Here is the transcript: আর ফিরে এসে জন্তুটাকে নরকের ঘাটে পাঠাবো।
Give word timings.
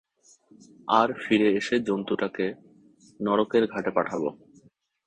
আর 0.91 1.09
ফিরে 1.21 1.47
এসে 1.53 1.75
জন্তুটাকে 1.87 2.45
নরকের 3.19 3.63
ঘাটে 3.67 3.91
পাঠাবো। 3.91 4.29